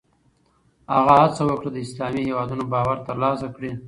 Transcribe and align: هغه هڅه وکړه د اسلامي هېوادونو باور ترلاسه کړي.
هغه 0.93 1.15
هڅه 1.23 1.41
وکړه 1.45 1.69
د 1.73 1.77
اسلامي 1.85 2.21
هېوادونو 2.27 2.63
باور 2.73 2.97
ترلاسه 3.07 3.47
کړي. 3.55 3.71